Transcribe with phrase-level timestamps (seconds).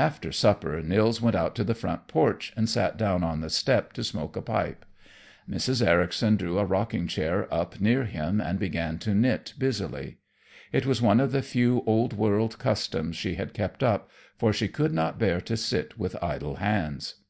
[0.00, 3.92] After supper Nils went out to the front porch and sat down on the step
[3.92, 4.84] to smoke a pipe.
[5.48, 5.86] Mrs.
[5.86, 10.18] Ericson drew a rocking chair up near him and began to knit busily.
[10.72, 14.66] It was one of the few old world customs she had kept up, for she
[14.66, 17.22] could not bear to sit with idle hands.